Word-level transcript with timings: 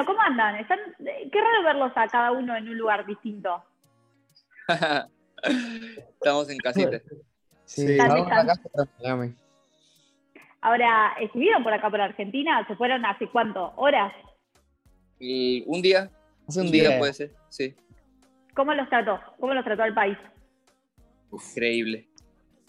Bueno, 0.00 0.06
¿cómo 0.06 0.22
andan? 0.22 0.56
¿Están... 0.56 0.78
Qué 0.98 1.40
raro 1.40 1.62
verlos 1.62 1.92
a 1.94 2.08
cada 2.08 2.32
uno 2.32 2.56
en 2.56 2.68
un 2.68 2.78
lugar 2.78 3.04
distinto. 3.04 3.62
Estamos 5.42 6.48
en 6.48 6.56
casita. 6.58 7.00
Sí, 7.66 7.84
están- 7.92 8.10
acá 8.32 8.54
en 8.74 8.88
Miami. 8.98 9.34
Ahora, 10.62 11.14
¿estuvieron 11.20 11.62
por 11.62 11.72
acá 11.74 11.90
por 11.90 12.00
Argentina? 12.00 12.64
¿Se 12.66 12.76
fueron 12.76 13.04
hace 13.04 13.28
cuánto? 13.28 13.72
¿Horas? 13.76 14.12
Y 15.18 15.64
un 15.66 15.82
día, 15.82 16.10
Hace 16.48 16.60
un 16.62 16.70
día. 16.70 16.98
puede 16.98 17.12
ser, 17.12 17.32
sí. 17.50 17.74
¿Cómo 18.54 18.72
los 18.74 18.88
trató? 18.88 19.20
¿Cómo 19.38 19.52
los 19.54 19.64
trató 19.64 19.84
el 19.84 19.92
país? 19.94 20.16
Increíble. 21.30 22.08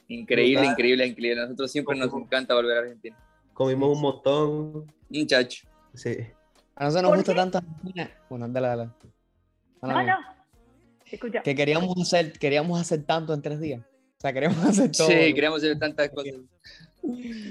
Increíble, 0.09 0.55
Brutal. 0.59 0.71
increíble, 0.73 1.05
increíble. 1.07 1.41
A 1.41 1.45
nosotros 1.45 1.71
siempre 1.71 1.97
nos 1.97 2.13
encanta 2.13 2.55
volver 2.55 2.77
a 2.77 2.79
Argentina. 2.81 3.17
Comimos 3.53 3.95
un 3.95 4.01
montón. 4.01 4.93
Muchacho. 5.09 5.65
Sí. 5.93 6.17
A 6.75 6.85
nosotros 6.85 7.03
nos 7.03 7.09
¿Por 7.11 7.17
gusta 7.17 7.33
qué? 7.33 7.39
tanto 7.39 7.57
Argentina. 7.59 8.09
Bueno, 8.29 8.47
dale, 8.49 8.67
dale. 8.67 8.89
No, 9.81 10.03
no. 10.03 10.17
Te 11.09 11.15
escucho. 11.15 11.39
Que 11.43 11.55
queríamos 11.55 11.95
hacer, 12.01 12.33
queríamos 12.39 12.79
hacer 12.79 13.03
tanto 13.05 13.33
en 13.33 13.41
tres 13.41 13.59
días. 13.59 13.81
O 13.81 14.21
sea, 14.21 14.33
queríamos 14.33 14.57
hacer 14.65 14.91
todo. 14.91 15.07
Sí, 15.07 15.33
queríamos 15.33 15.57
hacer 15.63 15.77
tantas 15.79 16.09
cosas. 16.09 16.33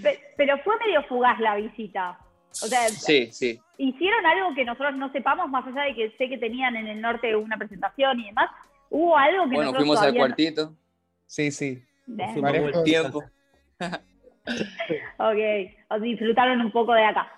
Pe- 0.02 0.20
Pero 0.36 0.58
fue 0.64 0.74
medio 0.86 1.02
fugaz 1.08 1.38
la 1.40 1.56
visita. 1.56 2.18
O 2.50 2.66
sea, 2.66 2.88
Sí, 2.88 3.30
sí. 3.32 3.60
hicieron 3.78 4.26
algo 4.26 4.54
que 4.54 4.64
nosotros 4.64 4.96
no 4.96 5.12
sepamos, 5.12 5.48
más 5.50 5.64
allá 5.66 5.82
de 5.82 5.94
que 5.94 6.10
sé 6.18 6.28
que 6.28 6.38
tenían 6.38 6.74
en 6.76 6.86
el 6.88 7.00
norte 7.00 7.34
una 7.36 7.56
presentación 7.56 8.18
y 8.20 8.26
demás. 8.26 8.50
Hubo 8.88 9.16
algo 9.16 9.44
que 9.44 9.54
Bueno, 9.54 9.72
nosotros 9.72 9.82
fuimos 9.82 10.02
al 10.02 10.14
no- 10.14 10.18
cuartito. 10.18 10.74
Sí, 11.26 11.50
sí. 11.52 11.84
Fuimos 12.06 12.52
el 12.54 12.82
tiempo. 12.84 13.22
Ok, 15.18 15.38
o 15.90 16.00
disfrutaron 16.00 16.60
un 16.60 16.72
poco 16.72 16.92
de 16.94 17.04
acá. 17.04 17.30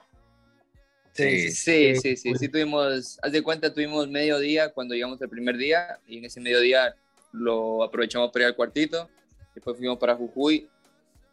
Sí, 1.12 1.50
Sí, 1.50 1.94
sí, 1.96 2.16
sí. 2.16 2.34
Sí 2.34 2.48
tuvimos, 2.48 3.18
haz 3.22 3.32
de 3.32 3.42
cuenta, 3.42 3.72
tuvimos 3.72 4.08
medio 4.08 4.38
día 4.38 4.72
cuando 4.72 4.94
llegamos 4.94 5.20
el 5.20 5.28
primer 5.28 5.56
día 5.58 5.98
y 6.06 6.18
en 6.18 6.24
ese 6.24 6.40
medio 6.40 6.60
día 6.60 6.94
lo 7.32 7.82
aprovechamos 7.82 8.30
para 8.32 8.44
ir 8.44 8.48
al 8.48 8.56
cuartito. 8.56 9.10
Después 9.54 9.76
fuimos 9.76 9.98
para 9.98 10.14
Jujuy, 10.14 10.68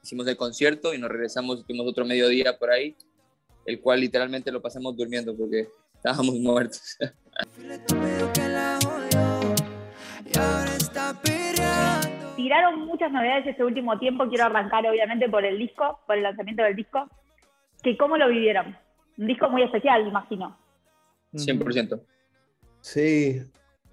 hicimos 0.04 0.28
el 0.28 0.36
concierto 0.36 0.94
y 0.94 0.98
nos 0.98 1.10
regresamos, 1.10 1.66
tuvimos 1.66 1.88
otro 1.88 2.04
medio 2.04 2.28
día 2.28 2.58
por 2.58 2.72
ahí, 2.72 2.96
el 3.66 3.80
cual 3.80 4.02
literalmente 4.02 4.52
lo 4.52 4.62
pasamos 4.62 4.96
durmiendo 4.98 5.36
porque 5.36 5.70
estábamos 5.96 6.36
muertos. 6.40 6.98
Tiraron 12.36 12.80
muchas 12.82 13.12
novedades 13.12 13.48
este 13.48 13.64
último 13.64 13.98
tiempo. 13.98 14.28
Quiero 14.28 14.46
arrancar, 14.46 14.86
obviamente, 14.88 15.30
por 15.30 15.46
el 15.46 15.58
disco, 15.58 16.02
por 16.06 16.18
el 16.18 16.24
lanzamiento 16.24 16.64
del 16.64 16.76
disco. 16.76 17.10
Que 17.82 17.96
¿Cómo 17.96 18.18
lo 18.18 18.28
vivieron? 18.28 18.76
Un 19.20 19.28
disco 19.28 19.50
muy 19.50 19.64
especial, 19.64 20.08
imagino. 20.08 20.58
100%. 21.34 22.02
Sí, 22.80 23.44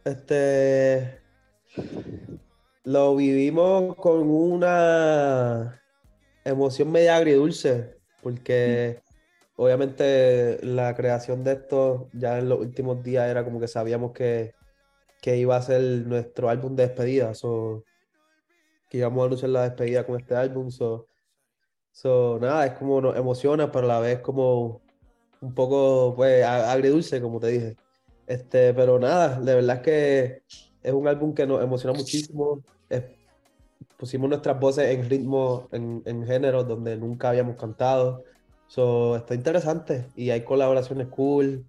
este 0.04 1.20
lo 2.84 3.16
vivimos 3.16 3.96
con 3.96 4.30
una 4.30 5.82
emoción 6.44 6.92
media 6.92 7.16
agridulce, 7.16 7.98
porque 8.22 9.02
obviamente 9.56 10.60
la 10.62 10.94
creación 10.94 11.42
de 11.42 11.54
esto 11.54 12.08
ya 12.12 12.38
en 12.38 12.48
los 12.48 12.60
últimos 12.60 13.02
días 13.02 13.28
era 13.28 13.44
como 13.44 13.58
que 13.58 13.66
sabíamos 13.66 14.12
que, 14.12 14.54
que 15.20 15.36
iba 15.36 15.56
a 15.56 15.62
ser 15.62 15.82
nuestro 16.06 16.48
álbum 16.48 16.76
de 16.76 16.86
despedida, 16.86 17.34
so, 17.34 17.82
que 18.88 18.98
íbamos 18.98 19.22
a 19.22 19.26
anunciar 19.26 19.50
la 19.50 19.64
despedida 19.64 20.06
con 20.06 20.20
este 20.20 20.36
álbum, 20.36 20.70
so, 20.70 21.08
so, 21.90 22.38
nada, 22.40 22.66
es 22.66 22.74
como 22.74 23.00
nos 23.00 23.16
emociona, 23.16 23.72
pero 23.72 23.86
a 23.86 23.88
la 23.88 24.00
vez 24.00 24.20
como 24.20 24.85
un 25.40 25.54
poco 25.54 26.14
pues 26.16 26.44
agridulce, 26.44 27.20
como 27.20 27.40
te 27.40 27.48
dije. 27.48 27.76
Este, 28.26 28.74
pero 28.74 28.98
nada, 28.98 29.40
de 29.40 29.54
verdad 29.54 29.76
es 29.76 29.82
que 29.82 30.42
es 30.82 30.92
un 30.92 31.06
álbum 31.06 31.34
que 31.34 31.46
nos 31.46 31.62
emociona 31.62 31.96
muchísimo. 31.96 32.60
Es- 32.88 33.04
pusimos 33.96 34.28
nuestras 34.28 34.58
voces 34.60 34.94
en 34.94 35.08
ritmo, 35.08 35.68
en, 35.72 36.02
en 36.04 36.22
donde 36.66 36.96
nunca 36.96 37.30
habíamos 37.30 37.56
cantado. 37.56 38.24
So, 38.66 39.16
está 39.16 39.34
interesante 39.34 40.06
y 40.16 40.30
hay 40.30 40.42
colaboraciones 40.42 41.06
cool 41.08 41.64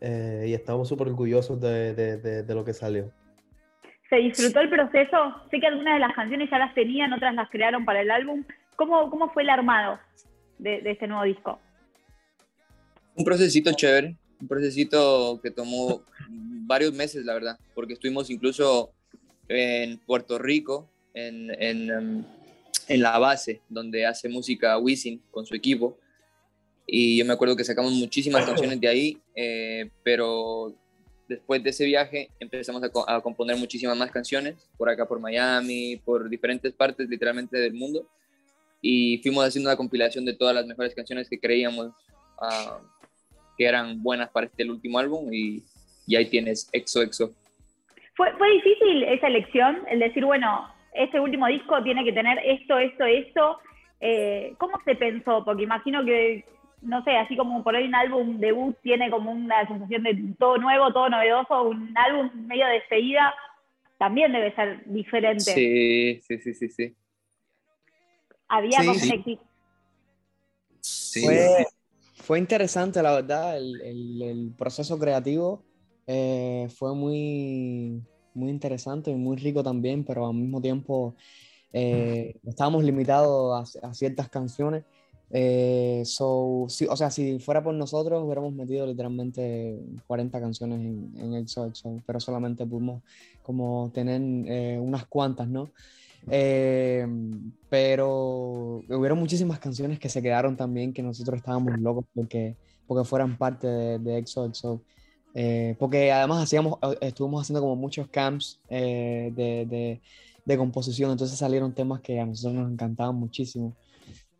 eh, 0.00 0.46
y 0.48 0.54
estamos 0.54 0.88
súper 0.88 1.08
orgullosos 1.08 1.60
de, 1.60 1.94
de- 1.94 2.54
lo 2.54 2.64
que 2.64 2.72
salió. 2.72 3.10
¿Se 4.10 4.16
disfrutó 4.16 4.60
el 4.60 4.68
proceso? 4.68 5.16
Sé 5.50 5.60
que 5.60 5.66
algunas 5.66 5.94
de 5.94 6.00
las 6.00 6.14
canciones 6.14 6.50
ya 6.50 6.58
las 6.58 6.74
tenían, 6.74 7.12
otras 7.12 7.34
las 7.34 7.48
crearon 7.50 7.84
para 7.84 8.00
el 8.02 8.10
álbum. 8.10 8.44
¿Cómo, 8.76 9.08
cómo 9.10 9.30
fue 9.30 9.44
el 9.44 9.50
armado 9.50 9.98
de 10.58 10.82
este 10.84 11.06
nuevo 11.06 11.24
disco? 11.24 11.58
Un 13.16 13.24
procesito 13.24 13.72
chévere, 13.72 14.16
un 14.40 14.48
procesito 14.48 15.40
que 15.42 15.50
tomó 15.50 16.02
varios 16.66 16.92
meses, 16.92 17.24
la 17.24 17.34
verdad, 17.34 17.58
porque 17.74 17.92
estuvimos 17.94 18.30
incluso 18.30 18.90
en 19.48 19.98
Puerto 19.98 20.38
Rico, 20.38 20.88
en, 21.14 21.50
en, 21.62 21.90
em, 21.90 22.24
en 22.88 23.02
la 23.02 23.18
base, 23.18 23.60
donde 23.68 24.04
hace 24.06 24.28
música 24.28 24.76
Wisin 24.78 25.22
con 25.30 25.46
su 25.46 25.54
equipo. 25.54 25.98
Y 26.86 27.16
yo 27.16 27.24
me 27.24 27.32
acuerdo 27.32 27.56
que 27.56 27.64
sacamos 27.64 27.92
muchísimas 27.92 28.44
canciones 28.44 28.80
de 28.80 28.88
ahí, 28.88 29.18
eh, 29.34 29.90
pero 30.02 30.74
después 31.28 31.62
de 31.62 31.70
ese 31.70 31.84
viaje 31.86 32.28
empezamos 32.40 32.82
a, 32.82 32.90
co- 32.90 33.08
a 33.08 33.22
componer 33.22 33.56
muchísimas 33.56 33.96
más 33.96 34.10
canciones, 34.10 34.56
por 34.76 34.90
acá 34.90 35.06
por 35.06 35.20
Miami, 35.20 35.96
por 36.04 36.28
diferentes 36.28 36.72
partes 36.74 37.08
literalmente 37.08 37.56
del 37.58 37.72
mundo. 37.74 38.06
Y 38.82 39.18
fuimos 39.22 39.46
haciendo 39.46 39.70
una 39.70 39.76
compilación 39.76 40.24
de 40.26 40.34
todas 40.34 40.54
las 40.54 40.66
mejores 40.66 40.94
canciones 40.94 41.28
que 41.28 41.38
creíamos 41.40 41.92
ah, 42.38 42.80
que 43.56 43.66
eran 43.66 44.02
buenas 44.02 44.30
para 44.30 44.46
este 44.46 44.62
el 44.62 44.70
último 44.70 44.98
álbum 44.98 45.32
y, 45.32 45.62
y 46.06 46.16
ahí 46.16 46.26
tienes 46.26 46.68
Exo 46.72 47.02
Exo. 47.02 47.32
¿Fue, 48.16 48.32
¿Fue 48.36 48.50
difícil 48.52 49.02
esa 49.04 49.26
elección? 49.26 49.82
El 49.88 49.98
decir, 50.00 50.24
bueno, 50.24 50.68
este 50.94 51.18
último 51.18 51.46
disco 51.48 51.82
tiene 51.82 52.04
que 52.04 52.12
tener 52.12 52.38
esto, 52.44 52.78
esto, 52.78 53.04
esto. 53.04 53.58
Eh, 54.00 54.54
¿Cómo 54.58 54.80
se 54.84 54.94
pensó? 54.94 55.44
Porque 55.44 55.64
imagino 55.64 56.04
que, 56.04 56.44
no 56.82 57.02
sé, 57.04 57.16
así 57.16 57.36
como 57.36 57.64
por 57.64 57.74
ahí 57.74 57.86
un 57.86 57.94
álbum 57.94 58.38
debut 58.38 58.76
tiene 58.82 59.10
como 59.10 59.32
una 59.32 59.66
sensación 59.66 60.04
de 60.04 60.34
todo 60.38 60.58
nuevo, 60.58 60.92
todo 60.92 61.08
novedoso, 61.08 61.64
un 61.64 61.92
álbum 61.96 62.30
medio 62.46 62.66
de 62.66 62.74
despedida 62.74 63.34
también 63.98 64.32
debe 64.32 64.54
ser 64.54 64.84
diferente. 64.86 65.40
Sí, 65.40 66.20
sí, 66.22 66.38
sí, 66.38 66.54
sí, 66.54 66.68
sí. 66.68 66.94
Había 68.48 68.80
Sí, 68.80 68.86
como 68.86 68.98
sí. 68.98 69.38
Sí. 70.80 71.24
Fue, 71.24 71.66
fue 72.24 72.38
interesante, 72.38 73.02
la 73.02 73.12
verdad, 73.14 73.56
el, 73.58 73.80
el- 73.82 74.22
el 74.22 74.54
proceso 74.56 74.98
creativo 74.98 75.66
eh, 76.06 76.68
fue 76.76 76.94
muy, 76.94 78.06
muy 78.34 78.50
interesante 78.50 79.10
y 79.10 79.14
muy 79.16 79.36
rico 79.36 79.62
también, 79.62 80.04
pero 80.04 80.26
al 80.26 80.34
mismo 80.34 80.60
tiempo 80.60 81.16
eh, 81.72 82.34
estábamos 82.44 82.84
limitados 82.84 83.76
a, 83.82 83.94
ciertas 83.94 84.28
canciones. 84.30 84.84
Eh, 85.30 86.02
so, 86.06 86.66
sí, 86.68 86.86
o 86.90 86.96
sea, 86.96 87.10
si 87.10 87.40
fuera 87.40 87.62
por 87.64 87.74
nosotros, 87.74 88.22
hubiéramos 88.24 88.54
metido 88.54 88.86
literalmente 88.86 89.78
40 90.06 90.40
canciones 90.40 90.80
en, 90.80 91.12
en 91.18 91.34
XOXO, 91.34 92.02
pero 92.06 92.20
solamente 92.20 92.66
pudimos 92.66 93.02
como 93.42 93.90
tener 93.92 94.20
eh, 94.48 94.78
unas 94.80 95.06
cuantas, 95.08 95.48
¿no? 95.48 95.72
Eh, 96.30 97.06
pero 97.68 98.82
hubieron 98.88 99.18
muchísimas 99.18 99.58
canciones 99.58 99.98
que 99.98 100.08
se 100.08 100.22
quedaron 100.22 100.56
también 100.56 100.92
que 100.92 101.02
nosotros 101.02 101.36
estábamos 101.36 101.78
locos 101.78 102.04
porque, 102.14 102.56
porque 102.86 103.04
fueran 103.04 103.36
parte 103.36 103.66
de, 103.66 103.98
de 103.98 104.26
XOXO. 104.26 104.80
Eh, 105.34 105.74
porque 105.78 106.12
además 106.12 106.44
hacíamos, 106.44 106.78
eh, 106.82 106.98
estuvimos 107.00 107.42
haciendo 107.42 107.60
como 107.60 107.74
muchos 107.74 108.06
camps 108.08 108.60
eh, 108.68 109.32
de, 109.34 109.66
de, 109.66 110.00
de 110.44 110.56
composición, 110.56 111.10
entonces 111.10 111.36
salieron 111.36 111.74
temas 111.74 112.00
que 112.00 112.20
a 112.20 112.26
nosotros 112.26 112.54
nos 112.54 112.72
encantaban 112.72 113.16
muchísimo. 113.16 113.74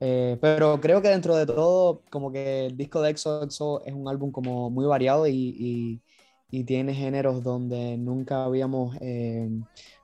Eh, 0.00 0.36
pero 0.40 0.80
creo 0.80 1.00
que 1.00 1.08
dentro 1.08 1.34
de 1.34 1.46
todo, 1.46 2.02
como 2.10 2.30
que 2.30 2.66
el 2.66 2.76
disco 2.76 3.00
de 3.00 3.16
XOXO 3.16 3.84
es 3.86 3.94
un 3.94 4.08
álbum 4.08 4.30
como 4.30 4.70
muy 4.70 4.84
variado 4.86 5.26
y, 5.26 5.32
y, 5.32 6.00
y 6.54 6.62
tiene 6.62 6.94
géneros 6.94 7.42
donde 7.42 7.96
nunca 7.96 8.44
habíamos, 8.44 8.96
eh, 9.00 9.48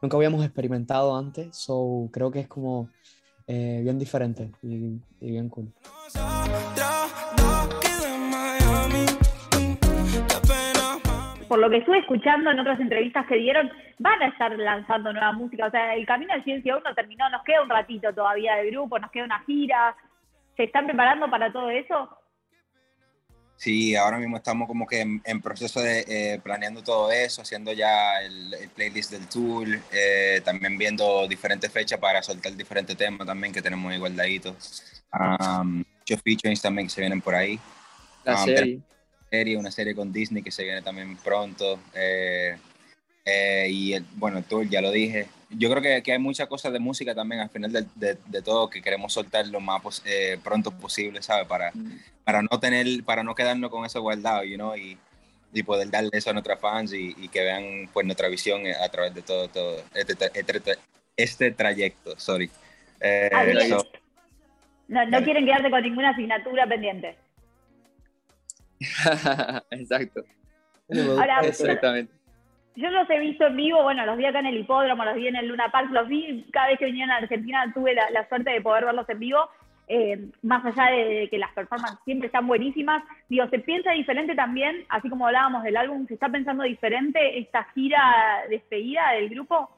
nunca 0.03 0.17
habíamos 0.17 0.45
experimentado 0.45 1.17
antes, 1.17 1.57
so 1.57 2.09
creo 2.13 2.33
que 2.33 2.41
es 2.41 2.49
como 2.49 2.91
eh, 3.47 3.79
bien 3.85 4.01
diferente 4.01 4.51
y, 4.61 4.99
bien 5.21 5.49
cool. 5.49 5.73
por 11.47 11.59
lo 11.59 11.69
que 11.69 11.79
estuve 11.79 11.99
escuchando 11.99 12.51
en 12.51 12.61
otras 12.61 12.79
entrevistas 12.79 13.27
que 13.27 13.35
dieron, 13.35 13.71
van 13.99 14.23
a 14.23 14.29
estar 14.29 14.57
lanzando 14.57 15.13
nueva 15.13 15.33
música. 15.33 15.67
O 15.67 15.71
sea, 15.71 15.97
el 15.97 16.07
camino 16.07 16.33
de 16.33 16.45
Ciencia 16.45 16.77
1 16.77 16.95
terminó, 16.95 17.29
nos 17.29 17.43
queda 17.43 17.63
un 17.63 17.69
ratito 17.69 18.13
todavía 18.15 18.55
de 18.55 18.71
grupo, 18.71 19.01
nos 19.01 19.11
queda 19.11 19.25
una 19.25 19.41
gira. 19.41 19.97
¿Se 20.57 20.63
están 20.63 20.87
preparando 20.87 21.29
para 21.29 21.53
todo 21.53 21.69
eso? 21.71 22.20
Sí, 23.61 23.95
ahora 23.95 24.17
mismo 24.17 24.39
estamos 24.39 24.67
como 24.67 24.87
que 24.87 25.03
en, 25.03 25.21
en 25.23 25.43
proceso 25.43 25.83
de 25.83 26.03
eh, 26.09 26.41
planeando 26.43 26.83
todo 26.83 27.13
eso, 27.13 27.43
haciendo 27.43 27.75
ya 27.75 28.23
el, 28.23 28.55
el 28.55 28.71
playlist 28.71 29.11
del 29.11 29.27
tour, 29.27 29.69
eh, 29.93 30.41
también 30.43 30.79
viendo 30.79 31.29
diferentes 31.29 31.71
fechas 31.71 31.99
para 31.99 32.23
soltar 32.23 32.57
diferentes 32.57 32.97
temas 32.97 33.27
también 33.27 33.53
que 33.53 33.61
tenemos 33.61 33.95
igualdaditos. 33.95 35.03
Um, 35.13 35.85
muchos 35.99 36.23
featurings 36.25 36.63
también 36.63 36.87
que 36.87 36.95
se 36.95 37.03
vienen 37.03 37.21
por 37.21 37.35
ahí. 37.35 37.61
La 38.25 38.39
serie. 38.39 38.81
serie, 39.31 39.59
una 39.59 39.71
serie 39.71 39.95
con 39.95 40.11
Disney 40.11 40.43
que 40.43 40.51
se 40.51 40.63
viene 40.63 40.81
también 40.81 41.19
pronto. 41.19 41.79
Eh, 41.93 42.57
y 43.69 43.93
el, 43.93 44.07
bueno, 44.15 44.39
el 44.39 44.45
tour, 44.45 44.67
ya 44.71 44.81
lo 44.81 44.91
dije. 44.91 45.27
Yo 45.51 45.69
creo 45.69 45.83
que, 45.83 46.03
que 46.03 46.13
hay 46.13 46.19
muchas 46.19 46.47
cosas 46.49 46.73
de 46.73 46.79
música 46.79 47.15
también 47.15 47.41
al 47.41 47.51
final 47.51 47.73
de, 47.73 47.85
de, 47.97 48.19
de 48.27 48.43
todo 48.43 48.71
que 48.71 48.81
queremos 48.81 49.13
soltar 49.13 49.47
lo 49.49 49.59
más 49.61 50.01
eh, 50.05 50.39
pronto 50.45 50.71
posible, 50.71 51.21
¿sabes? 51.23 51.47
Para, 51.49 51.73
para 52.25 52.41
no 52.43 52.61
tener, 52.61 52.87
para 53.05 53.23
no 53.25 53.35
quedarnos 53.35 53.71
con 53.71 53.85
eso 53.85 54.01
guardado, 54.01 54.45
you 54.45 54.55
know, 54.57 54.77
y, 54.77 54.97
y 55.53 55.63
poder 55.65 55.91
darle 55.91 56.11
eso 56.13 56.31
a 56.31 56.33
nuestros 56.33 56.61
fans 56.61 56.93
y, 56.93 57.15
y 57.19 57.29
que 57.29 57.41
vean 57.43 57.91
pues 57.93 58.07
nuestra 58.07 58.29
visión 58.29 58.63
a 58.67 58.89
través 58.89 59.13
de 59.15 59.23
todo, 59.23 59.49
todo 59.49 59.77
este, 59.95 60.13
este, 60.35 60.77
este 61.17 61.51
trayecto, 61.51 62.17
sorry. 62.19 62.49
Eh, 63.01 63.31
so- 63.69 63.87
No, 64.87 65.05
no 65.07 65.23
quieren 65.25 65.45
quedarte 65.45 65.71
con 65.71 65.83
ninguna 65.83 66.11
asignatura 66.11 66.67
pendiente. 66.69 67.17
Exacto, 69.71 70.25
Ahora, 70.89 71.41
exactamente. 71.47 72.13
Yo 72.77 72.89
los 72.91 73.09
he 73.11 73.19
visto 73.19 73.47
en 73.47 73.57
vivo, 73.57 73.83
bueno, 73.83 74.07
los 74.07 74.17
vi 74.17 74.27
acá 74.27 74.39
en 74.41 74.47
el 74.47 74.59
hipódromo, 74.59 75.05
los 75.05 75.17
vi 75.17 75.27
en 75.29 75.37
el 75.37 75.49
Luna 75.49 75.71
Park, 75.71 75.91
los 75.91 76.09
vi 76.09 76.47
cada 76.53 76.69
vez 76.69 76.79
que 76.79 76.87
vinieron 76.87 77.11
a 77.11 77.17
Argentina, 77.17 77.71
tuve 77.75 77.95
la, 77.95 78.29
suerte 78.29 78.51
de 78.51 78.61
poder 78.61 78.85
verlos 78.85 79.09
en 79.09 79.19
vivo, 79.19 79.49
eh, 79.89 80.29
más 80.43 80.65
allá 80.65 80.91
de, 80.93 81.05
de 81.05 81.29
que 81.29 81.39
las 81.39 81.53
performances 81.53 81.99
siempre 82.05 82.27
están 82.27 82.47
buenísimas. 82.47 83.03
Digo, 83.29 83.49
se 83.49 83.59
piensa 83.59 83.91
diferente 83.91 84.37
también, 84.37 84.85
así 84.89 85.11
como 85.11 85.27
hablábamos 85.27 85.65
del 85.65 85.77
álbum, 85.77 86.07
¿se 86.07 86.15
está 86.15 86.29
pensando 86.29 86.63
diferente 86.63 87.41
esta 87.41 87.65
gira 87.75 88.45
despedida 88.49 89.11
del 89.13 89.31
grupo? 89.31 89.69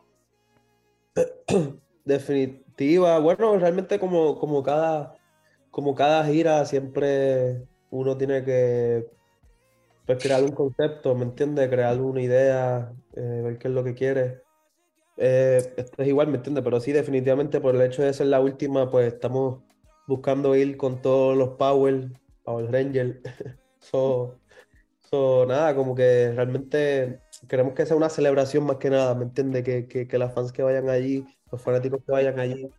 Definitiva. 2.05 3.19
Bueno, 3.21 3.59
realmente 3.59 3.99
como, 3.99 4.38
como 4.38 4.62
cada, 4.62 5.15
como 5.71 5.95
cada 5.95 6.25
gira 6.25 6.65
siempre 6.65 7.65
uno 7.91 8.17
tiene 8.17 8.45
que 8.45 9.05
pues, 10.06 10.22
crear 10.22 10.43
un 10.43 10.52
concepto, 10.52 11.14
¿me 11.14 11.25
entiendes? 11.25 11.69
Crear 11.69 12.00
una 12.00 12.22
idea, 12.22 12.93
eh, 13.14 13.40
ver 13.44 13.58
qué 13.58 13.69
es 13.69 13.75
lo 13.75 13.84
que 13.84 13.94
quiere. 13.94 14.43
Eh, 15.16 15.75
esto 15.76 16.02
es 16.02 16.08
igual, 16.08 16.28
¿me 16.28 16.37
entiendes? 16.38 16.64
Pero 16.64 16.81
sí, 16.81 16.93
definitivamente 16.93 17.60
por 17.60 17.75
el 17.75 17.82
hecho 17.82 18.02
de 18.02 18.12
ser 18.12 18.26
la 18.26 18.40
última, 18.40 18.90
pues 18.90 19.12
estamos 19.12 19.62
buscando 20.06 20.56
ir 20.56 20.76
con 20.76 21.00
todos 21.02 21.37
los 21.37 21.50
Power, 21.50 22.10
Power 22.44 22.70
Rangers. 22.70 23.19
So, 23.82 24.38
so, 25.10 25.44
nada, 25.46 25.75
como 25.75 25.96
que 25.96 26.32
realmente 26.32 27.20
queremos 27.49 27.75
que 27.75 27.84
sea 27.84 27.96
una 27.96 28.08
celebración 28.08 28.64
más 28.64 28.76
que 28.76 28.90
nada, 28.90 29.12
¿me 29.16 29.25
entiendes? 29.25 29.64
Que, 29.64 30.06
que, 30.06 30.19
las 30.19 30.32
fans 30.34 30.52
que 30.52 30.62
vayan 30.62 30.88
allí, 30.88 31.26
los 31.50 31.60
fanáticos 31.60 32.00
que 32.06 32.12
vayan 32.12 32.38
allí, 32.38 32.70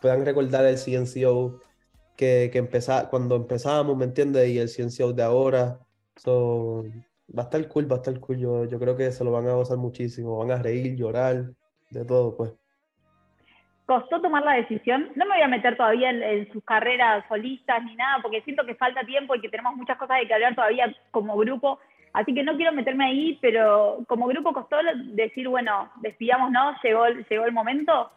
puedan 0.00 0.24
recordar 0.24 0.64
el 0.66 0.78
CNCO 0.78 1.60
que, 2.16 2.50
que 2.52 2.68
cuando 3.10 3.36
empezábamos, 3.36 3.96
¿me 3.96 4.04
entiendes? 4.04 4.48
Y 4.50 4.58
el 4.60 4.68
CNCO 4.68 5.12
de 5.12 5.22
ahora. 5.24 5.80
So, 6.16 6.84
va 7.36 7.42
a 7.42 7.44
estar 7.44 7.66
cool, 7.68 7.90
va 7.90 7.96
a 7.96 7.98
estar 7.98 8.18
cool. 8.20 8.38
Yo, 8.38 8.64
yo 8.66 8.78
creo 8.78 8.96
que 8.96 9.10
se 9.10 9.24
lo 9.24 9.30
van 9.32 9.48
a 9.48 9.54
gozar 9.54 9.78
muchísimo, 9.78 10.38
van 10.38 10.50
a 10.50 10.62
reír, 10.62 10.96
llorar, 10.96 11.46
de 11.90 12.04
todo, 12.04 12.36
pues. 12.36 12.52
¿Costó 13.86 14.20
tomar 14.22 14.44
la 14.44 14.54
decisión? 14.54 15.10
No 15.16 15.26
me 15.26 15.34
voy 15.34 15.42
a 15.42 15.48
meter 15.48 15.76
todavía 15.76 16.10
en, 16.10 16.22
en 16.22 16.52
sus 16.52 16.62
carreras 16.64 17.24
solistas 17.28 17.82
ni 17.84 17.96
nada, 17.96 18.22
porque 18.22 18.42
siento 18.42 18.64
que 18.64 18.74
falta 18.76 19.04
tiempo 19.04 19.34
y 19.34 19.40
que 19.40 19.48
tenemos 19.48 19.74
muchas 19.74 19.98
cosas 19.98 20.18
de 20.20 20.26
que 20.28 20.34
hablar 20.34 20.54
todavía 20.54 20.94
como 21.10 21.36
grupo. 21.36 21.78
Así 22.12 22.32
que 22.34 22.42
no 22.42 22.56
quiero 22.56 22.72
meterme 22.72 23.06
ahí, 23.06 23.38
pero 23.40 24.04
como 24.06 24.26
grupo 24.28 24.52
costó 24.52 24.76
decir, 25.14 25.48
bueno, 25.48 25.90
despidámonos, 26.00 26.76
llegó, 26.82 27.06
el- 27.06 27.26
llegó 27.28 27.44
el 27.44 27.52
momento. 27.52 28.10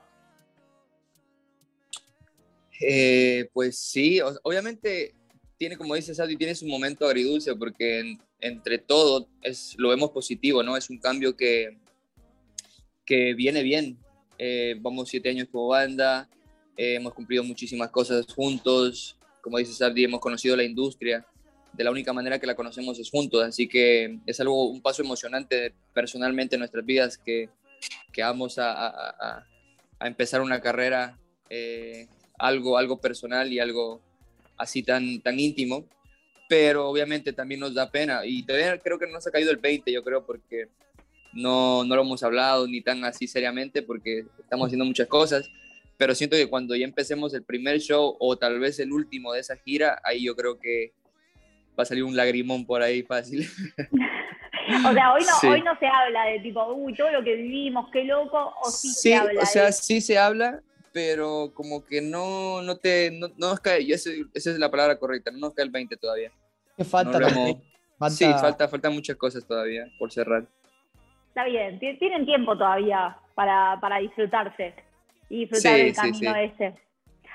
Eh, 2.82 3.50
pues 3.54 3.80
sí, 3.80 4.20
obviamente 4.44 5.16
tiene, 5.58 5.78
como 5.78 5.96
dice 5.96 6.14
Sadi, 6.14 6.36
tiene 6.36 6.56
su 6.56 6.68
momento 6.68 7.06
agridulce 7.08 7.56
porque 7.56 8.00
en- 8.00 8.20
entre 8.42 8.78
todo 8.78 9.28
es, 9.42 9.76
lo 9.78 9.90
vemos 9.90 10.12
positivo, 10.12 10.62
¿no? 10.64 10.76
Es 10.78 10.90
un 10.90 10.98
cambio 11.00 11.36
que, 11.36 11.78
que 13.06 13.34
viene 13.34 13.64
bien. 13.64 13.98
Eh, 14.38 14.76
vamos 14.80 15.10
siete 15.10 15.30
años 15.30 15.48
como 15.52 15.68
banda, 15.68 16.28
eh, 16.76 16.96
hemos 16.96 17.14
cumplido 17.14 17.44
muchísimas 17.44 17.90
cosas 17.90 18.26
juntos, 18.34 19.16
como 19.42 19.58
dice 19.58 19.72
Sardi, 19.74 20.04
hemos 20.04 20.20
conocido 20.20 20.56
la 20.58 20.64
industria, 20.64 21.26
de 21.72 21.84
la 21.84 21.92
única 21.92 22.12
manera 22.12 22.40
que 22.40 22.48
la 22.48 22.56
conocemos 22.56 23.00
es 23.00 23.10
juntos, 23.10 23.44
así 23.44 23.68
que 23.68 24.20
es 24.26 24.40
algo, 24.40 24.70
un 24.70 24.82
paso 24.82 25.02
emocionante 25.04 25.74
personalmente 25.94 26.56
en 26.56 26.60
nuestras 26.60 26.86
vidas 26.86 27.18
que, 27.18 27.50
que 28.12 28.22
vamos 28.24 28.58
a, 28.60 28.72
a- 28.74 29.10
a- 29.20 29.48
a 30.00 30.08
empezar 30.08 30.42
una 30.42 30.60
carrera, 30.60 31.18
eh, 31.50 32.08
algo, 32.38 32.78
algo 32.78 33.00
personal 33.00 33.54
y 33.54 33.60
algo 33.60 34.02
así 34.58 34.84
tan, 34.84 35.20
tan 35.22 35.40
íntimo, 35.40 35.86
pero 36.48 36.88
obviamente 36.90 37.34
también 37.34 37.60
nos 37.60 37.74
da 37.74 37.90
pena 37.90 38.22
y 38.26 38.44
todavía 38.44 38.78
creo 38.78 39.00
que 39.00 39.08
no 39.08 39.14
nos 39.14 39.28
ha 39.28 39.32
caído 39.32 39.52
el 39.52 39.58
20, 39.58 39.92
yo 39.92 40.04
creo, 40.04 40.26
porque 40.26 40.70
no, 41.34 41.84
no 41.84 41.96
lo 41.96 42.02
hemos 42.02 42.24
hablado 42.24 42.68
ni 42.68 42.82
tan 42.82 43.04
así 43.04 43.28
seriamente 43.28 43.82
porque 43.82 44.26
estamos 44.40 44.68
haciendo 44.68 44.86
muchas 44.86 45.08
cosas, 45.08 45.50
pero 45.98 46.14
siento 46.16 46.36
que 46.36 46.48
cuando 46.48 46.76
ya 46.76 46.86
empecemos 46.86 47.34
el 47.34 47.44
primer 47.44 47.80
show 47.80 48.16
o 48.20 48.38
tal 48.38 48.60
vez 48.60 48.80
el 48.80 48.92
último 48.92 49.34
de 49.34 49.42
esa 49.42 49.58
gira, 49.58 50.00
ahí 50.04 50.24
yo 50.24 50.36
creo 50.36 50.60
que 50.60 50.94
va 51.78 51.84
a 51.84 51.86
salir 51.86 52.04
un 52.04 52.16
lagrimón 52.16 52.66
por 52.66 52.82
ahí 52.82 53.04
fácil. 53.04 53.48
O 54.68 54.94
sea, 54.94 55.14
hoy 55.14 55.22
no, 55.22 55.40
Sí. 55.40 55.48
hoy 55.48 55.62
no 55.62 55.78
se 55.78 55.86
habla 55.86 56.26
de 56.26 56.40
tipo, 56.40 56.74
uy, 56.74 56.96
todo 56.96 57.12
lo 57.12 57.24
que 57.24 57.36
vivimos, 57.36 57.88
qué 57.94 58.04
loco, 58.04 58.52
o 58.64 58.72
sí, 58.72 58.88
Sí, 58.90 59.10
se 59.10 59.16
habla 59.16 59.42
o 59.44 59.46
sea, 59.46 59.66
de... 59.66 59.72
sí 59.74 60.02
se 60.02 60.18
habla, 60.18 60.62
pero 60.96 61.52
como 61.54 61.84
que 61.84 62.02
no, 62.02 62.62
no 62.62 62.78
te, 62.78 63.12
no, 63.12 63.28
no 63.38 63.50
nos 63.50 63.60
cae, 63.60 63.86
esa 63.92 64.10
es 64.34 64.46
la 64.58 64.72
palabra 64.72 64.98
correcta, 64.98 65.30
no 65.30 65.40
nos 65.40 65.54
cae 65.54 65.66
el 65.66 65.70
20 65.72 65.98
todavía. 65.98 66.32
¿Qué 66.78 66.86
falta 66.86 67.20
No 67.20 67.28
hemos- 67.28 67.58
Falta- 68.00 68.16
Sí, 68.16 68.26
falta, 68.40 68.68
faltan 68.70 68.94
muchas 68.94 69.18
cosas 69.18 69.46
todavía 69.46 69.88
por 70.00 70.10
cerrar. 70.14 70.46
Está 71.28 71.44
bien, 71.44 71.80
ti- 71.80 71.98
tienen 72.00 72.26
tiempo 72.26 72.58
todavía 72.58 73.18
para, 73.34 73.78
para 73.82 73.98
disfrutarse 73.98 74.74
y 75.30 75.40
disfrutar 75.42 75.74
Sí, 75.74 75.82
del 75.84 75.96
sí, 75.96 76.02
camino 76.02 76.34
sí. 76.34 76.40
ese. 76.40 76.74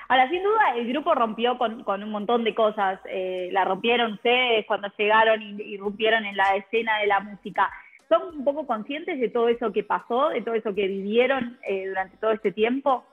Ahora, 0.09 0.27
sin 0.31 0.41
duda, 0.43 0.75
el 0.77 0.87
grupo 0.87 1.13
rompió 1.13 1.59
con, 1.59 1.83
con 1.83 2.01
un 2.01 2.09
montón 2.09 2.43
de 2.43 2.55
cosas. 2.55 2.99
Eh, 3.05 3.49
la 3.51 3.63
rompieron 3.63 4.13
ustedes 4.13 4.65
cuando 4.65 4.87
llegaron 4.97 5.39
y, 5.43 5.61
y 5.61 5.77
rompieron 5.77 6.25
en 6.25 6.35
la 6.35 6.55
escena 6.55 6.97
de 6.97 7.05
la 7.07 7.19
música. 7.19 7.71
¿Son 8.09 8.37
un 8.39 8.43
poco 8.43 8.65
conscientes 8.65 9.19
de 9.19 9.29
todo 9.29 9.49
eso 9.49 9.71
que 9.71 9.83
pasó, 9.83 10.29
de 10.29 10.41
todo 10.41 10.55
eso 10.55 10.73
que 10.73 10.87
vivieron 10.87 11.59
eh, 11.67 11.87
durante 11.89 12.17
todo 12.17 12.31
este 12.31 12.51
tiempo? 12.51 13.05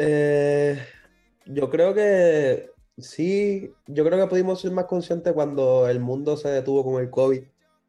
Eh, 0.00 0.78
yo 1.46 1.68
creo 1.68 1.92
que 1.92 2.70
sí, 2.96 3.72
yo 3.86 4.04
creo 4.04 4.18
que 4.18 4.30
pudimos 4.30 4.60
ser 4.60 4.70
más 4.70 4.84
conscientes 4.84 5.32
cuando 5.32 5.88
el 5.88 5.98
mundo 5.98 6.36
se 6.36 6.48
detuvo 6.48 6.84
con 6.84 7.02
el 7.02 7.10
COVID. 7.10 7.42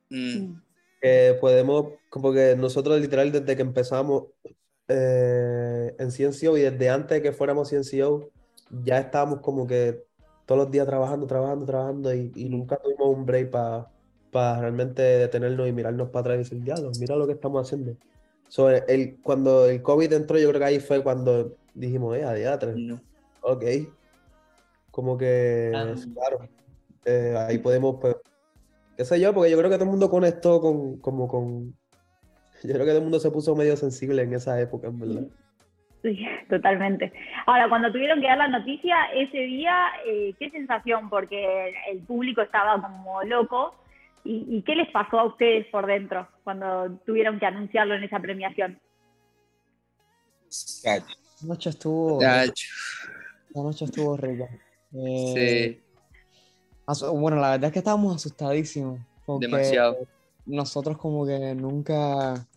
Mm, 0.09 0.55
que 1.01 1.37
podemos, 1.39 1.93
como 2.09 2.33
que 2.33 2.55
nosotros 2.55 2.99
literal 2.99 3.31
desde 3.31 3.55
que 3.55 3.61
empezamos 3.61 4.25
eh, 4.87 5.95
en 5.99 6.11
CNCO 6.11 6.57
y 6.57 6.61
desde 6.61 6.89
antes 6.89 7.17
de 7.17 7.21
que 7.21 7.31
fuéramos 7.31 7.69
CNCO, 7.69 8.31
ya 8.83 8.97
estábamos 8.97 9.41
como 9.41 9.67
que 9.67 10.03
todos 10.47 10.63
los 10.63 10.71
días 10.71 10.87
trabajando, 10.87 11.27
trabajando, 11.27 11.65
trabajando 11.65 12.13
y, 12.13 12.31
y 12.35 12.49
nunca 12.49 12.77
tuvimos 12.77 13.15
un 13.15 13.23
break 13.23 13.51
para 13.51 14.59
realmente 14.59 15.01
detenernos 15.03 15.69
y 15.69 15.73
mirarnos 15.73 16.09
para 16.09 16.21
atrás 16.21 16.35
y 16.35 16.39
decir, 16.39 16.63
diablo, 16.63 16.91
mira 16.99 17.15
lo 17.15 17.27
que 17.27 17.33
estamos 17.33 17.67
haciendo. 17.67 17.95
So, 18.47 18.67
el, 18.71 19.19
cuando 19.21 19.67
el 19.67 19.83
COVID 19.83 20.11
entró, 20.11 20.39
yo 20.39 20.49
creo 20.49 20.59
que 20.59 20.65
ahí 20.65 20.79
fue 20.79 21.03
cuando 21.03 21.55
dijimos, 21.79 22.15
eh, 22.17 22.23
adiatre, 22.23 22.73
no. 22.75 23.01
ok. 23.41 23.63
Como 24.91 25.17
que, 25.17 25.71
Ah. 25.73 25.93
claro, 26.13 26.49
eh, 27.05 27.35
ahí 27.47 27.57
podemos, 27.59 27.97
pues, 28.01 28.15
qué 28.97 29.05
sé 29.05 29.19
yo, 29.19 29.33
porque 29.33 29.51
yo 29.51 29.57
creo 29.57 29.69
que 29.69 29.75
todo 29.77 29.85
el 29.85 29.91
mundo 29.91 30.09
conectó 30.09 30.59
con, 30.59 30.97
como 30.99 31.27
con, 31.27 31.73
yo 32.63 32.73
creo 32.73 32.85
que 32.85 32.91
todo 32.91 32.97
el 32.97 33.03
mundo 33.03 33.19
se 33.19 33.31
puso 33.31 33.55
medio 33.55 33.77
sensible 33.77 34.21
en 34.23 34.33
esa 34.33 34.59
época, 34.59 34.87
en 34.87 34.99
verdad. 34.99 35.27
Sí, 36.01 36.19
totalmente. 36.49 37.13
Ahora, 37.45 37.69
cuando 37.69 37.91
tuvieron 37.91 38.19
que 38.19 38.27
dar 38.27 38.37
la 38.37 38.47
noticia 38.47 38.95
ese 39.13 39.37
día, 39.37 39.87
eh, 40.05 40.33
¿qué 40.39 40.49
sensación? 40.49 41.09
Porque 41.09 41.73
el 41.91 41.99
público 42.03 42.41
estaba 42.41 42.81
como 42.81 43.23
loco. 43.23 43.75
¿Y, 44.25 44.45
y 44.57 44.61
qué 44.63 44.75
les 44.75 44.91
pasó 44.91 45.17
a 45.17 45.25
ustedes 45.27 45.65
por 45.67 45.85
dentro 45.87 46.27
cuando 46.43 46.91
tuvieron 47.05 47.39
que 47.39 47.45
anunciarlo 47.45 47.95
en 47.95 48.03
esa 48.03 48.19
premiación? 48.19 48.77
La 51.41 51.47
noche 51.49 51.69
estuvo, 51.69 52.21
la 52.21 52.45
ch- 52.45 52.65
noche 53.55 53.85
estuvo 53.85 54.17
rica. 54.17 54.45
Eh, 54.93 55.81
sí, 56.87 57.05
bueno, 57.13 57.37
la 57.37 57.51
verdad 57.51 57.65
es 57.67 57.73
que 57.73 57.79
estábamos 57.79 58.15
asustadísimos. 58.15 58.99
Porque 59.25 59.45
demasiado. 59.47 59.97
nosotros 60.45 60.97
como 60.97 61.25
que 61.25 61.53
nunca, 61.55 62.47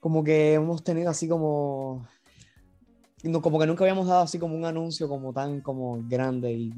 como 0.00 0.22
que 0.22 0.54
hemos 0.54 0.82
tenido 0.84 1.10
así 1.10 1.28
como, 1.28 2.06
como 3.42 3.58
que 3.58 3.66
nunca 3.66 3.84
habíamos 3.84 4.06
dado 4.06 4.22
así 4.22 4.38
como 4.38 4.54
un 4.56 4.64
anuncio 4.64 5.08
como 5.08 5.32
tan 5.32 5.60
como 5.60 6.00
grande 6.08 6.52
y, 6.52 6.72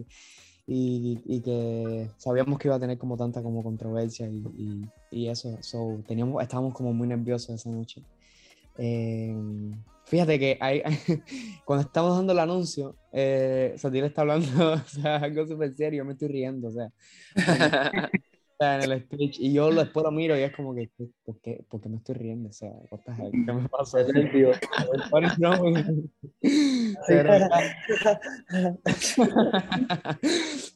y, 0.66 1.20
y 1.26 1.40
que 1.42 2.10
sabíamos 2.16 2.58
que 2.58 2.68
iba 2.68 2.76
a 2.76 2.80
tener 2.80 2.98
como 2.98 3.16
tanta 3.16 3.42
como 3.42 3.62
controversia 3.62 4.26
y, 4.28 4.42
y, 4.56 4.90
y 5.10 5.28
eso. 5.28 5.58
So, 5.60 5.98
teníamos, 6.06 6.42
estábamos 6.42 6.72
como 6.72 6.92
muy 6.92 7.08
nerviosos 7.08 7.50
esa 7.50 7.68
noche. 7.70 8.02
Eh, 8.78 9.34
fíjate 10.04 10.38
que 10.38 10.58
hay, 10.60 10.82
cuando 11.64 11.86
estamos 11.86 12.16
dando 12.16 12.32
el 12.32 12.38
anuncio, 12.38 12.96
eh, 13.12 13.74
Satir 13.76 14.04
está 14.04 14.22
hablando 14.22 14.46
o 14.74 14.78
sea, 14.78 15.16
algo 15.16 15.46
súper 15.46 15.74
serio, 15.74 15.98
yo 15.98 16.04
me 16.04 16.12
estoy 16.12 16.28
riendo, 16.28 16.68
o 16.68 16.72
sea, 16.72 16.90
en 18.58 18.82
el 18.90 19.00
speech, 19.02 19.38
y 19.40 19.52
yo 19.52 19.70
después 19.72 20.02
lo 20.04 20.10
miro 20.10 20.36
y 20.36 20.42
es 20.42 20.54
como 20.54 20.74
que, 20.74 20.90
¿por 21.24 21.38
qué, 21.40 21.64
por 21.68 21.80
qué 21.80 21.88
me 21.88 21.96
estoy 21.98 22.14
riendo? 22.14 22.48
O 22.48 22.52
sea? 22.52 22.72
¿qué 23.30 23.52
me 23.52 23.68
pasa? 23.68 23.98
Pero 27.06 27.34
era, 27.34 27.48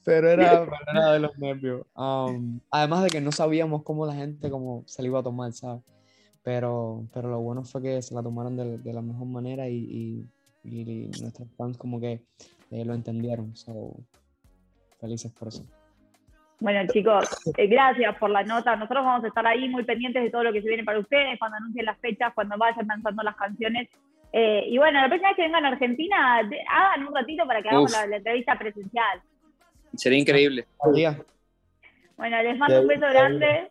pero 0.05 0.31
era, 0.31 0.65
pero 0.65 0.91
era 0.93 1.13
de 1.13 1.21
los 1.21 1.39
nervios. 1.39 1.87
Um, 1.95 2.61
además 2.71 3.05
de 3.05 3.11
que 3.11 3.21
no 3.21 3.33
sabíamos 3.33 3.83
cómo 3.83 4.05
la 4.05 4.15
gente 4.15 4.51
como 4.51 4.83
se 4.87 5.03
le 5.03 5.09
iba 5.09 5.21
a 5.21 5.23
tomar, 5.23 5.53
¿sabes? 5.53 5.83
Pero, 6.43 7.05
pero 7.13 7.29
lo 7.31 7.41
bueno 7.41 7.63
fue 7.65 7.83
que 7.83 8.01
se 8.03 8.15
la 8.15 8.23
tomaron 8.23 8.57
de, 8.57 8.79
de 8.79 8.93
la 8.93 9.03
mejor 9.03 9.27
manera 9.27 9.69
y, 9.69 9.77
y, 9.77 10.27
y 10.65 11.11
nuestros 11.21 11.49
fans 11.57 11.77
como 11.77 12.01
que 12.01 12.23
eh, 12.71 12.85
lo 12.85 12.95
entendieron. 12.95 13.55
So, 13.55 13.95
felices 14.99 15.31
por 15.33 15.49
eso. 15.49 15.65
Bueno, 16.61 16.91
chicos, 16.93 17.25
eh, 17.57 17.67
gracias 17.67 18.17
por 18.19 18.31
la 18.31 18.43
nota. 18.43 18.77
Nosotros 18.77 19.05
vamos 19.05 19.25
a 19.25 19.29
estar 19.29 19.47
ahí 19.47 19.69
muy 19.69 19.85
pendientes 19.85 20.23
de 20.23 20.31
todo 20.31 20.45
lo 20.45 20.53
que 20.53 20.61
se 20.63 20.69
viene 20.69 20.85
para 20.85 20.99
ustedes, 20.99 21.39
cuando 21.39 21.57
anuncien 21.59 21.87
las 21.87 21.99
fechas, 21.99 22.33
cuando 22.35 22.57
vayan 22.59 22.87
lanzando 22.87 23.23
las 23.23 23.37
canciones. 23.37 23.89
Eh, 24.33 24.65
y 24.69 24.79
bueno, 24.79 25.01
la 25.01 25.09
próxima 25.09 25.31
vez 25.31 25.37
que 25.37 25.43
vengan 25.43 25.65
a 25.65 25.69
Argentina, 25.69 26.43
de- 26.49 26.63
hagan 26.71 27.07
un 27.07 27.15
ratito 27.15 27.47
para 27.47 27.63
que 27.63 27.69
hagamos 27.69 27.93
la, 27.93 28.07
la 28.07 28.17
entrevista 28.17 28.59
presencial. 28.59 29.21
Sería 29.95 30.19
increíble. 30.19 30.67
Buen 30.83 30.95
día. 30.95 31.23
Bueno, 32.17 32.43
les 32.43 32.57
mando 32.59 32.81
un 32.83 32.87
beso 32.87 33.07
grande 33.09 33.71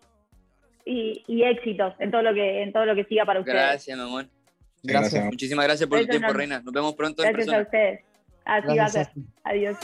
y, 0.89 1.23
y 1.27 1.43
éxitos 1.43 1.93
en 1.99 2.09
todo 2.11 2.23
lo 2.23 2.33
que 2.33 2.63
en 2.63 2.73
todo 2.73 2.85
lo 2.85 2.95
que 2.95 3.03
siga 3.05 3.25
para 3.25 3.39
ustedes. 3.39 3.57
Gracias, 3.61 3.97
mi 3.97 4.03
amor. 4.03 4.25
Gracias. 4.81 5.25
Muchísimas 5.25 5.65
gracias 5.65 5.87
por 5.87 5.99
tu 5.99 6.05
Besos 6.07 6.19
tiempo. 6.19 6.33
Reina. 6.33 6.61
Nos 6.61 6.73
vemos 6.73 6.95
pronto 6.95 7.23
en 7.23 7.31
Gracias 7.31 7.53
a 7.53 7.57
persona. 7.57 7.79
ustedes. 7.79 8.05
Así 8.45 8.67
va 8.67 8.73
a 8.73 8.75
Gracias, 8.75 9.13
ser. 9.13 9.23
Adiós. 9.43 9.77